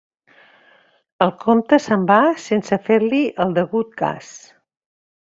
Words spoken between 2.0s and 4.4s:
va sense fer-li el degut cas.